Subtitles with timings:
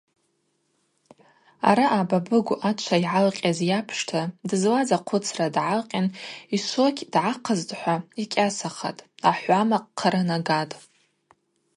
[1.69, 6.07] Араъа Бабыгв ачва йгӏалкъьаз йапшта дызлаз ахъвыцра дгӏалкъьан
[6.55, 10.75] йшвокь дгӏахъызтӏхӏва йкӏьасахатӏ– ахӏвамакъ хъаранагатӏ.